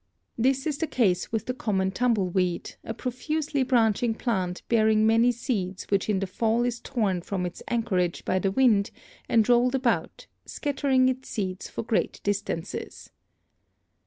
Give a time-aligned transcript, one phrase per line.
[0.35, 5.31] This is the case with the common tumbleweed, a pro fusely branching plant bearing many
[5.31, 8.89] seeds which in the fall is torn from its anchorage by the wind
[9.29, 13.11] and rolled about, scattering its seeds for great distances.